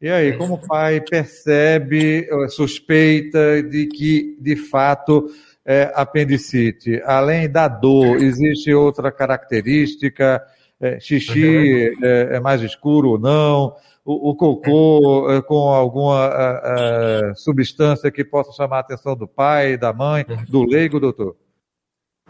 E 0.00 0.08
aí, 0.08 0.36
como 0.36 0.54
o 0.54 0.66
pai 0.68 1.00
percebe, 1.00 2.28
suspeita 2.50 3.62
de 3.64 3.86
que, 3.86 4.36
de 4.40 4.54
fato, 4.54 5.28
é, 5.66 5.90
apendicite, 5.94 7.00
além 7.04 7.48
da 7.48 7.68
dor, 7.68 8.16
existe 8.16 8.72
outra 8.72 9.10
característica? 9.10 10.44
É, 10.80 11.00
xixi 11.00 11.94
é, 12.02 12.36
é, 12.36 12.40
mais 12.40 12.60
escuro 12.60 13.10
ou 13.10 13.18
não? 13.18 13.74
O, 14.04 14.30
o 14.30 14.36
cocô 14.36 15.30
é, 15.30 15.40
com 15.40 15.70
alguma 15.70 16.30
é, 16.62 17.34
substância 17.34 18.10
que 18.10 18.22
possa 18.22 18.52
chamar 18.52 18.78
a 18.78 18.80
atenção 18.80 19.16
do 19.16 19.26
pai, 19.26 19.78
da 19.78 19.92
mãe, 19.92 20.26
do 20.48 20.64
leigo, 20.64 21.00
doutor? 21.00 21.36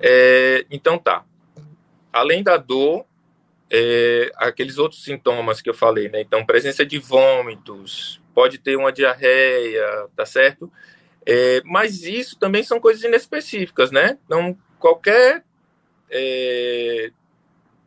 É, 0.01 0.65
então 0.71 0.99
tá. 0.99 1.25
Além 2.13 2.45
da 2.45 2.57
dor, 2.57 3.05
é, 3.71 4.31
aqueles 4.37 4.79
outros 4.79 5.03
sintomas 5.03 5.61
que 5.61 5.69
eu 5.69 5.75
falei, 5.75 6.09
né? 6.09 6.21
Então, 6.21 6.47
presença 6.47 6.87
de 6.87 6.99
vômitos, 6.99 8.21
pode 8.33 8.59
ter 8.59 8.77
uma 8.77 8.93
diarreia, 8.93 10.07
tá 10.15 10.25
certo? 10.25 10.71
É, 11.27 11.63
mas 11.65 12.03
isso 12.03 12.39
também 12.39 12.63
são 12.63 12.79
coisas 12.79 13.03
inespecíficas, 13.03 13.91
né? 13.91 14.19
Então, 14.27 14.57
qualquer 14.79 15.43
é, 16.11 17.11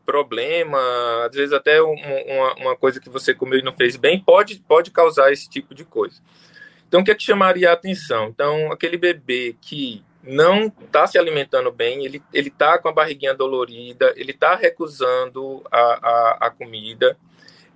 problema, 0.06 0.80
às 1.26 1.36
vezes 1.36 1.54
até 1.54 1.82
um, 1.84 1.94
uma, 1.94 2.54
uma, 2.56 2.76
coisa 2.76 3.00
que 3.00 3.10
você 3.10 3.34
comeu 3.34 3.60
e 3.60 3.64
não 3.64 3.74
fez 3.74 3.96
bem, 3.96 4.20
pode, 4.20 4.60
pode 4.68 4.90
causar 4.90 5.32
esse 5.32 5.50
tipo 5.50 5.76
de 5.76 5.86
coisa. 5.86 6.22
Então, 6.88 7.02
o 7.02 7.04
que 7.04 7.12
é 7.12 7.16
que 7.16 7.24
chamaria 7.24 7.70
a 7.70 7.74
atenção? 7.74 8.30
Então, 8.30 8.72
aquele 8.72 8.98
bebê 8.98 9.56
que 9.62 10.04
não 10.24 10.68
está 10.68 11.06
se 11.06 11.18
alimentando 11.18 11.72
bem, 11.72 12.06
ele 12.06 12.22
está 12.34 12.78
com 12.78 12.88
a 12.88 12.94
barriguinha 12.94 13.34
dolorida, 13.34 14.14
ele 14.16 14.32
está 14.32 14.56
recusando 14.56 15.64
a, 15.72 15.80
a, 15.80 16.38
a 16.48 16.50
comida, 16.50 17.18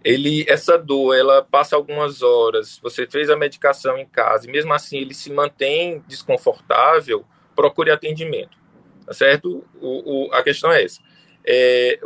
ele 0.04 0.46
essa 0.48 0.78
dor 0.78 1.16
ela 1.16 1.42
passa 1.44 1.76
algumas 1.76 2.22
horas. 2.22 2.80
Você 2.82 3.08
fez 3.08 3.30
a 3.30 3.36
medicação 3.36 3.98
em 3.98 4.06
casa 4.06 4.48
e 4.48 4.52
mesmo 4.52 4.74
assim 4.74 4.98
ele 4.98 5.14
se 5.14 5.32
mantém 5.32 6.04
desconfortável 6.08 7.26
procure 7.56 7.92
atendimento 7.92 8.58
tá 9.06 9.14
certo? 9.14 9.64
O, 9.80 10.28
o 10.28 10.34
a 10.34 10.42
questão 10.42 10.72
é 10.72 10.84
essa. 10.84 11.02
É, 11.44 12.00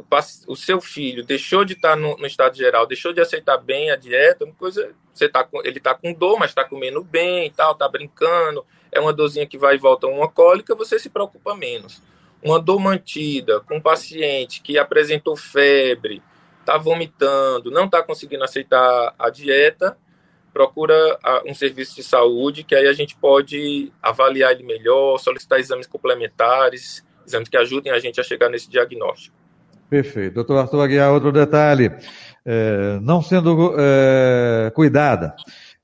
o, 0.48 0.56
seu 0.56 0.80
filho 0.80 1.24
deixou 1.24 1.66
de 1.66 1.74
estar 1.74 1.90
tá 1.90 1.96
no, 1.98 2.16
no, 2.16 2.26
estado 2.26 2.56
geral 2.56 2.88
deixou 2.88 3.12
de 3.12 3.20
aceitar 3.20 3.58
bem 3.58 3.92
a 3.92 3.98
dieta 3.98 4.46
uma 4.46 4.54
coisa 4.54 4.96
você 5.14 5.28
tá 5.28 5.44
com, 5.44 5.60
ele 5.60 5.78
está 5.78 5.94
com 5.94 6.14
dor 6.14 6.40
mas 6.40 6.52
está 6.52 6.64
comendo 6.64 7.04
bem 7.04 7.48
e 7.48 7.50
tal 7.50 7.74
está 7.74 7.86
brincando 7.90 8.66
é 8.94 9.00
uma 9.00 9.12
dorzinha 9.12 9.46
que 9.46 9.58
vai 9.58 9.76
e 9.76 9.78
volta 9.78 10.08
uma 10.08 10.30
cólica 10.30 10.74
você 10.74 10.98
se 10.98 11.10
preocupa 11.10 11.54
menos. 11.56 12.02
Uma 12.42 12.60
dor 12.60 12.80
mantida 12.80 13.60
com 13.60 13.78
um 13.78 13.82
paciente 13.82 14.62
que 14.62 14.78
apresentou 14.78 15.36
febre 15.36 16.22
está 16.66 16.78
vomitando, 16.78 17.70
não 17.70 17.86
está 17.86 18.02
conseguindo 18.02 18.44
aceitar 18.44 19.14
a 19.18 19.30
dieta, 19.30 19.96
procura 20.52 20.96
um 21.46 21.54
serviço 21.54 21.96
de 21.96 22.04
saúde, 22.04 22.64
que 22.64 22.74
aí 22.74 22.88
a 22.88 22.94
gente 22.94 23.16
pode 23.16 23.92
avaliar 24.02 24.52
ele 24.52 24.64
melhor, 24.64 25.18
solicitar 25.20 25.60
exames 25.60 25.86
complementares, 25.86 27.06
exames 27.26 27.50
que 27.50 27.58
ajudem 27.58 27.92
a 27.92 28.00
gente 28.00 28.20
a 28.20 28.24
chegar 28.24 28.50
nesse 28.50 28.70
diagnóstico. 28.70 29.36
Perfeito. 29.90 30.34
Doutor 30.34 30.58
Arthur 30.58 30.82
Aguiar, 30.82 31.14
outro 31.14 31.32
detalhe. 31.32 31.92
É, 32.46 33.00
não 33.02 33.22
sendo 33.22 33.76
é, 33.78 34.72
cuidada, 34.74 35.36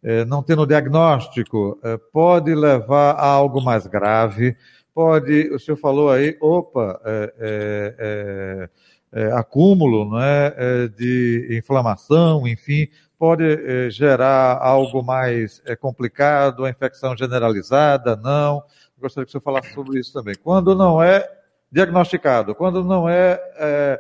é, 0.04 0.26
não 0.26 0.42
tendo 0.42 0.66
diagnóstico, 0.66 1.80
é, 1.84 1.98
pode 2.12 2.54
levar 2.54 3.12
a 3.12 3.26
algo 3.26 3.62
mais 3.62 3.86
grave, 3.88 4.56
pode, 4.94 5.50
o 5.54 5.60
senhor 5.60 5.78
falou 5.78 6.12
aí, 6.12 6.38
opa, 6.40 7.02
é, 7.06 8.70
é, 9.14 9.32
acúmulo 9.34 10.18
né, 10.18 10.52
de 10.98 11.48
inflamação, 11.52 12.48
enfim, 12.48 12.88
pode 13.20 13.90
gerar 13.92 14.58
algo 14.58 15.04
mais 15.04 15.62
complicado, 15.80 16.66
a 16.66 16.70
infecção 16.70 17.16
generalizada, 17.16 18.16
não. 18.16 18.64
Gostaria 19.02 19.26
que 19.26 19.30
o 19.30 19.32
senhor 19.32 19.42
falasse 19.42 19.74
sobre 19.74 20.00
isso 20.00 20.14
também. 20.14 20.36
Quando 20.36 20.76
não 20.76 21.02
é 21.02 21.28
diagnosticado, 21.72 22.54
quando 22.54 22.84
não 22.84 23.10
é, 23.10 23.42
é, 23.58 24.00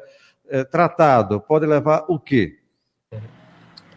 é 0.49 0.63
tratado, 0.63 1.41
pode 1.41 1.65
levar 1.65 2.05
o 2.07 2.19
quê? 2.19 2.59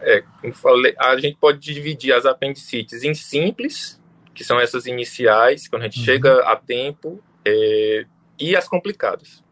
É, 0.00 0.22
como 0.40 0.54
falei, 0.54 0.94
a 0.98 1.16
gente 1.18 1.36
pode 1.38 1.58
dividir 1.58 2.12
as 2.12 2.24
apendicites 2.24 3.02
em 3.02 3.14
simples, 3.14 4.00
que 4.34 4.42
são 4.42 4.58
essas 4.58 4.86
iniciais, 4.86 5.68
quando 5.68 5.82
a 5.82 5.84
gente 5.86 5.98
uhum. 5.98 6.04
chega 6.04 6.40
a 6.50 6.56
tempo, 6.56 7.22
é, 7.46 8.06
e 8.38 8.56
as 8.56 8.66
complicadas. 8.66 9.43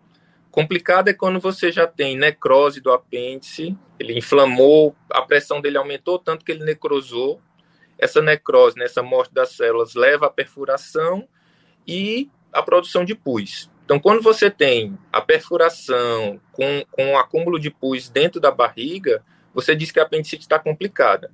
Complicada 0.52 1.10
é 1.10 1.14
quando 1.14 1.40
você 1.40 1.72
já 1.72 1.86
tem 1.86 2.14
necrose 2.14 2.78
do 2.78 2.92
apêndice, 2.92 3.74
ele 3.98 4.18
inflamou, 4.18 4.94
a 5.10 5.22
pressão 5.22 5.62
dele 5.62 5.78
aumentou 5.78 6.18
tanto 6.18 6.44
que 6.44 6.52
ele 6.52 6.62
necrosou. 6.62 7.40
Essa 7.98 8.20
necrose, 8.20 8.78
nessa 8.78 9.02
morte 9.02 9.32
das 9.32 9.52
células, 9.52 9.94
leva 9.94 10.26
à 10.26 10.30
perfuração 10.30 11.26
e 11.88 12.30
à 12.52 12.62
produção 12.62 13.02
de 13.02 13.14
pus. 13.14 13.70
Então, 13.86 13.98
quando 13.98 14.20
você 14.20 14.50
tem 14.50 14.98
a 15.10 15.22
perfuração 15.22 16.38
com, 16.52 16.84
com 16.90 17.12
o 17.12 17.18
acúmulo 17.18 17.58
de 17.58 17.70
pus 17.70 18.10
dentro 18.10 18.38
da 18.38 18.50
barriga, 18.50 19.24
você 19.54 19.74
diz 19.74 19.90
que 19.90 20.00
a 20.00 20.02
apendicite 20.02 20.42
está 20.42 20.58
complicada. 20.58 21.30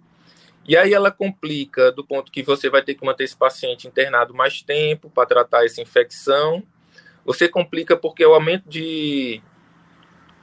E 0.64 0.76
aí 0.76 0.94
ela 0.94 1.10
complica 1.10 1.90
do 1.90 2.04
ponto 2.04 2.30
que 2.30 2.44
você 2.44 2.70
vai 2.70 2.82
ter 2.82 2.94
que 2.94 3.04
manter 3.04 3.24
esse 3.24 3.36
paciente 3.36 3.88
internado 3.88 4.32
mais 4.32 4.62
tempo 4.62 5.10
para 5.10 5.26
tratar 5.26 5.64
essa 5.64 5.82
infecção. 5.82 6.62
Você 7.28 7.46
complica 7.46 7.94
porque 7.94 8.24
o 8.24 8.32
aumento 8.32 8.66
de 8.66 9.42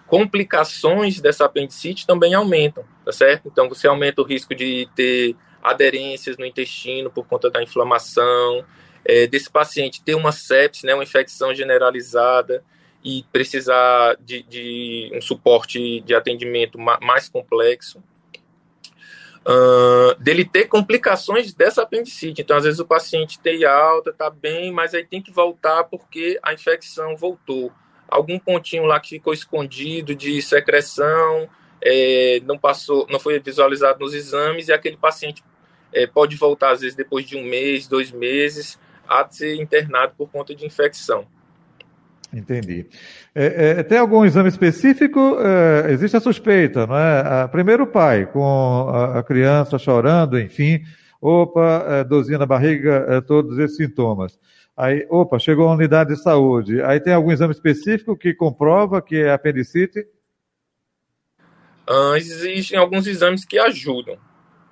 complicações 0.05 1.19
dessa 1.19 1.45
apendicite 1.45 2.05
também 2.05 2.35
aumentam, 2.35 2.85
tá 3.03 3.11
certo? 3.11 3.47
Então 3.47 3.67
você 3.67 3.87
aumenta 3.87 4.21
o 4.21 4.23
risco 4.23 4.53
de 4.53 4.87
ter 4.95 5.35
aderências 5.63 6.37
no 6.37 6.45
intestino 6.45 7.09
por 7.09 7.25
conta 7.25 7.49
da 7.49 7.63
inflamação, 7.63 8.63
é, 9.03 9.25
desse 9.25 9.49
paciente 9.49 10.03
ter 10.03 10.13
uma 10.13 10.31
sepse, 10.31 10.85
né, 10.85 10.93
uma 10.93 11.03
infecção 11.03 11.55
generalizada 11.55 12.63
e 13.03 13.25
precisar 13.31 14.15
de, 14.19 14.43
de 14.43 15.11
um 15.11 15.21
suporte 15.21 16.01
de 16.01 16.13
atendimento 16.13 16.77
mais 16.77 17.27
complexo. 17.27 17.99
Uh, 19.47 20.15
dele 20.19 20.43
ter 20.43 20.65
complicações 20.65 21.53
dessa 21.53 21.83
apendicite. 21.83 22.41
Então, 22.41 22.57
às 22.57 22.63
vezes, 22.63 22.79
o 22.79 22.85
paciente 22.85 23.39
tem 23.39 23.63
alta, 23.63 24.11
tá 24.11 24.29
bem, 24.29 24.71
mas 24.71 24.95
aí 24.95 25.05
tem 25.05 25.21
que 25.21 25.31
voltar 25.31 25.83
porque 25.83 26.39
a 26.41 26.51
infecção 26.53 27.15
voltou. 27.15 27.71
Algum 28.07 28.39
pontinho 28.39 28.85
lá 28.85 28.99
que 28.99 29.09
ficou 29.09 29.33
escondido 29.33 30.15
de 30.15 30.41
secreção, 30.41 31.47
é, 31.81 32.41
não 32.43 32.57
passou, 32.57 33.05
não 33.07 33.19
foi 33.19 33.39
visualizado 33.39 33.99
nos 33.99 34.15
exames, 34.15 34.67
e 34.67 34.73
aquele 34.73 34.97
paciente 34.97 35.43
é, 35.93 36.07
pode 36.07 36.35
voltar, 36.35 36.71
às 36.71 36.81
vezes, 36.81 36.95
depois 36.95 37.25
de 37.25 37.37
um 37.37 37.43
mês, 37.43 37.87
dois 37.87 38.11
meses, 38.11 38.79
a 39.07 39.27
ser 39.29 39.55
internado 39.55 40.13
por 40.17 40.29
conta 40.29 40.55
de 40.55 40.65
infecção. 40.65 41.27
Entendi. 42.35 42.85
É, 43.33 43.79
é, 43.79 43.83
tem 43.83 43.97
algum 43.97 44.25
exame 44.25 44.49
específico? 44.49 45.37
É, 45.39 45.91
existe 45.91 46.17
a 46.17 46.19
suspeita, 46.19 46.85
não 46.85 46.97
é? 46.97 47.47
primeiro 47.47 47.83
o 47.83 47.87
pai, 47.87 48.25
com 48.25 48.89
a, 48.89 49.19
a, 49.19 49.23
criança 49.23 49.79
chorando, 49.79 50.37
enfim, 50.37 50.81
opa, 51.21 51.85
é, 51.87 52.03
dorzinha 52.03 52.37
na 52.37 52.45
barriga, 52.45 53.05
é, 53.07 53.21
todos 53.21 53.57
esses 53.57 53.77
sintomas. 53.77 54.37
Aí, 54.75 55.07
opa, 55.09 55.39
chegou 55.39 55.69
a 55.69 55.73
unidade 55.73 56.13
de 56.13 56.21
saúde. 56.21 56.81
Aí 56.81 56.99
tem 56.99 57.13
algum 57.13 57.31
exame 57.31 57.53
específico 57.53 58.17
que 58.17 58.33
comprova 58.33 59.01
que 59.01 59.15
é 59.15 59.31
apendicite? 59.31 60.05
Uh, 61.89 62.17
existem 62.17 62.77
alguns 62.77 63.07
exames 63.07 63.45
que 63.45 63.57
ajudam. 63.57 64.17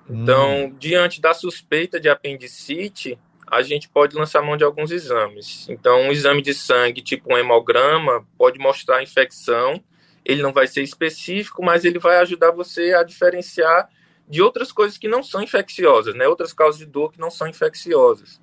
Então, 0.10 0.66
hum. 0.66 0.76
diante 0.78 1.22
da 1.22 1.34
suspeita 1.34 1.98
de 1.98 2.10
apendicite, 2.10 3.18
a 3.54 3.62
gente 3.62 3.88
pode 3.88 4.16
lançar 4.16 4.42
mão 4.42 4.58
de 4.58 4.64
alguns 4.64 4.92
exames. 4.92 5.68
Então, 5.70 6.02
um 6.02 6.12
exame 6.12 6.42
de 6.42 6.54
sangue, 6.54 7.02
tipo 7.02 7.34
um 7.34 7.38
hemograma, 7.38 8.26
pode 8.38 8.58
mostrar 8.58 8.98
a 8.98 9.04
infecção. 9.04 9.84
Ele 10.26 10.42
não 10.42 10.52
vai 10.52 10.66
ser 10.68 10.82
específico, 10.82 11.64
mas 11.64 11.86
ele 11.86 12.00
vai 12.00 12.18
ajudar 12.18 12.52
você 12.52 12.94
a 12.94 13.04
diferenciar 13.04 13.90
de 14.28 14.42
outras 14.42 14.72
coisas 14.72 14.98
que 14.98 15.08
não 15.08 15.22
são 15.22 15.42
infecciosas, 15.42 16.16
né? 16.16 16.28
Outras 16.28 16.54
causas 16.54 16.80
de 16.80 16.86
dor 16.86 17.12
que 17.12 17.20
não 17.20 17.30
são 17.30 17.48
infecciosas. 17.48 18.42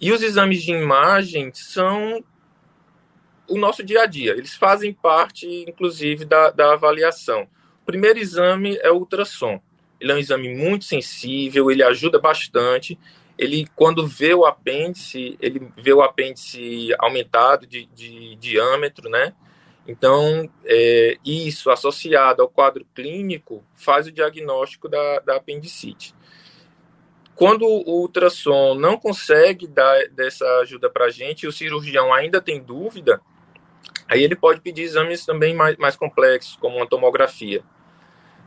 E 0.00 0.12
os 0.12 0.22
exames 0.22 0.62
de 0.62 0.72
imagem 0.72 1.52
são 1.54 2.24
o 3.46 3.58
nosso 3.58 3.82
dia 3.84 4.02
a 4.02 4.06
dia. 4.06 4.32
Eles 4.32 4.54
fazem 4.54 4.92
parte, 4.92 5.46
inclusive, 5.68 6.24
da, 6.24 6.50
da 6.50 6.72
avaliação. 6.72 7.46
O 7.82 7.86
primeiro 7.86 8.18
exame 8.18 8.78
é 8.82 8.90
o 8.90 8.96
ultrassom. 8.96 9.60
Ele 10.00 10.12
é 10.12 10.14
um 10.14 10.18
exame 10.18 10.54
muito 10.54 10.86
sensível, 10.86 11.70
ele 11.70 11.82
ajuda 11.82 12.18
bastante 12.18 12.98
ele 13.40 13.66
quando 13.74 14.06
vê 14.06 14.34
o 14.34 14.44
apêndice, 14.44 15.38
ele 15.40 15.72
vê 15.74 15.94
o 15.94 16.02
apêndice 16.02 16.90
aumentado 16.98 17.66
de, 17.66 17.86
de 17.86 18.36
diâmetro, 18.36 19.08
né? 19.08 19.32
Então, 19.88 20.48
é, 20.66 21.16
isso 21.24 21.70
associado 21.70 22.42
ao 22.42 22.48
quadro 22.50 22.86
clínico 22.94 23.64
faz 23.74 24.06
o 24.06 24.12
diagnóstico 24.12 24.90
da, 24.90 25.20
da 25.20 25.36
apendicite. 25.36 26.14
Quando 27.34 27.64
o 27.64 28.02
ultrassom 28.02 28.74
não 28.74 28.98
consegue 28.98 29.66
dar 29.66 30.06
dessa 30.10 30.44
ajuda 30.58 30.90
para 30.90 31.06
a 31.06 31.10
gente 31.10 31.44
e 31.44 31.48
o 31.48 31.52
cirurgião 31.52 32.12
ainda 32.12 32.42
tem 32.42 32.62
dúvida, 32.62 33.22
aí 34.06 34.22
ele 34.22 34.36
pode 34.36 34.60
pedir 34.60 34.82
exames 34.82 35.24
também 35.24 35.54
mais, 35.54 35.78
mais 35.78 35.96
complexos, 35.96 36.56
como 36.56 36.76
uma 36.76 36.86
tomografia. 36.86 37.64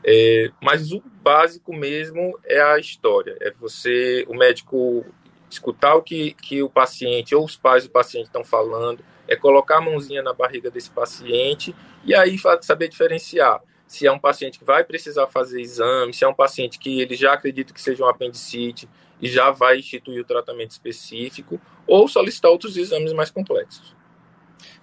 É, 0.06 0.52
mas 0.62 0.92
o 0.92 1.02
básico 1.22 1.74
mesmo 1.74 2.38
é 2.44 2.62
a 2.62 2.78
história. 2.78 3.38
É 3.40 3.52
você, 3.52 4.26
o 4.28 4.36
médico, 4.36 5.06
escutar 5.50 5.96
o 5.96 6.02
que, 6.02 6.34
que 6.34 6.62
o 6.62 6.70
paciente 6.70 7.34
ou 7.36 7.46
os 7.46 7.56
pais 7.56 7.84
do 7.86 7.90
paciente 7.90 8.26
estão 8.26 8.44
falando, 8.44 9.04
é 9.28 9.36
colocar 9.36 9.78
a 9.78 9.82
mãozinha 9.82 10.22
na 10.22 10.34
barriga 10.34 10.70
desse 10.70 10.92
paciente 10.92 11.76
e 12.04 12.14
aí 12.14 12.38
saber 12.62 12.90
diferenciar 12.90 13.62
se 13.94 14.08
é 14.08 14.12
um 14.12 14.18
paciente 14.18 14.58
que 14.58 14.66
vai 14.66 14.84
precisar 14.84 15.28
fazer 15.28 15.62
exame, 15.62 16.14
se 16.14 16.24
é 16.24 16.28
um 16.28 16.34
paciente 16.34 16.80
que 16.80 17.00
ele 17.00 17.16
já 17.16 17.34
acredita 17.34 17.72
que 17.72 17.80
seja 17.80 18.04
um 18.04 18.08
apendicite 18.08 18.90
e 19.22 19.30
já 19.30 19.52
vai 19.52 19.78
instituir 19.78 20.20
o 20.20 20.26
tratamento 20.26 20.72
específico, 20.72 21.62
ou 21.86 22.08
solicitar 22.08 22.50
outros 22.50 22.76
exames 22.76 23.14
mais 23.14 23.30
complexos. 23.30 23.96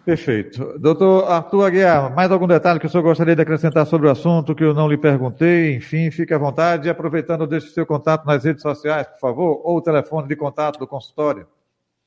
Perfeito. 0.04 0.78
Doutor 0.78 1.30
Arthur 1.30 1.66
Aguiar, 1.66 2.14
mais 2.14 2.30
algum 2.32 2.46
detalhe 2.46 2.80
que 2.80 2.86
o 2.86 2.88
senhor 2.88 3.02
gostaria 3.02 3.36
de 3.36 3.42
acrescentar 3.42 3.86
sobre 3.86 4.08
o 4.08 4.10
assunto 4.10 4.54
que 4.54 4.64
eu 4.64 4.72
não 4.72 4.88
lhe 4.88 4.96
perguntei? 4.96 5.74
Enfim, 5.74 6.10
fique 6.10 6.32
à 6.32 6.38
vontade. 6.38 6.88
E 6.88 6.90
aproveitando, 6.90 7.46
deixe 7.46 7.68
o 7.68 7.70
seu 7.70 7.84
contato 7.84 8.24
nas 8.24 8.44
redes 8.44 8.62
sociais, 8.62 9.06
por 9.06 9.18
favor, 9.18 9.60
ou 9.62 9.76
o 9.76 9.82
telefone 9.82 10.26
de 10.26 10.36
contato 10.36 10.78
do 10.78 10.86
consultório. 10.86 11.46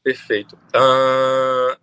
Perfeito. 0.03 0.58
Uh, 0.75 1.77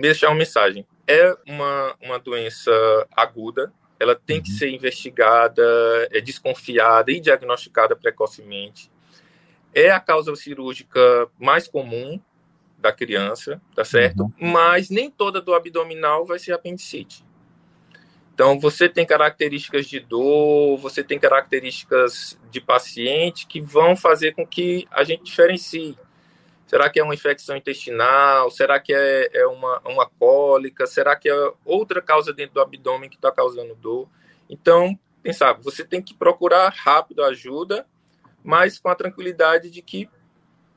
deixar 0.00 0.28
uma 0.28 0.36
mensagem. 0.36 0.86
É 1.06 1.36
uma, 1.46 1.94
uma 2.00 2.18
doença 2.18 2.70
aguda, 3.14 3.72
ela 3.98 4.14
tem 4.14 4.40
que 4.40 4.50
uhum. 4.50 4.56
ser 4.56 4.70
investigada, 4.70 5.62
é 6.10 6.20
desconfiada 6.20 7.10
e 7.10 7.20
diagnosticada 7.20 7.94
precocemente. 7.94 8.90
É 9.74 9.90
a 9.90 10.00
causa 10.00 10.34
cirúrgica 10.36 11.28
mais 11.38 11.68
comum 11.68 12.20
da 12.84 12.92
criança, 12.92 13.62
tá 13.74 13.82
certo? 13.82 14.24
Uhum. 14.24 14.52
Mas 14.52 14.90
nem 14.90 15.10
toda 15.10 15.40
do 15.40 15.54
abdominal 15.54 16.26
vai 16.26 16.38
ser 16.38 16.52
apendicite. 16.52 17.24
Então, 18.34 18.60
você 18.60 18.90
tem 18.90 19.06
características 19.06 19.86
de 19.86 20.00
dor, 20.00 20.76
você 20.76 21.02
tem 21.02 21.18
características 21.18 22.38
de 22.50 22.60
paciente 22.60 23.46
que 23.46 23.58
vão 23.58 23.96
fazer 23.96 24.34
com 24.34 24.46
que 24.46 24.86
a 24.90 25.02
gente 25.02 25.24
diferencie. 25.24 25.96
Será 26.66 26.90
que 26.90 27.00
é 27.00 27.04
uma 27.04 27.14
infecção 27.14 27.56
intestinal? 27.56 28.50
Será 28.50 28.78
que 28.78 28.92
é, 28.92 29.30
é 29.32 29.46
uma, 29.46 29.80
uma 29.86 30.06
cólica? 30.06 30.86
Será 30.86 31.16
que 31.16 31.30
é 31.30 31.52
outra 31.64 32.02
causa 32.02 32.34
dentro 32.34 32.54
do 32.54 32.60
abdômen 32.60 33.08
que 33.08 33.16
está 33.16 33.32
causando 33.32 33.74
dor? 33.76 34.08
Então, 34.50 34.98
pensar, 35.22 35.54
você 35.54 35.82
tem 35.82 36.02
que 36.02 36.12
procurar 36.12 36.70
rápido 36.76 37.24
ajuda, 37.24 37.86
mas 38.42 38.78
com 38.78 38.90
a 38.90 38.94
tranquilidade 38.94 39.70
de 39.70 39.80
que, 39.80 40.10